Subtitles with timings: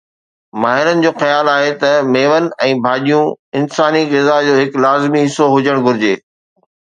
[0.61, 5.85] ماهرن جو خيال آهي ته ميون ۽ ڀاڄيون انساني غذا جو هڪ لازمي حصو هجڻ
[5.89, 6.13] گهرجي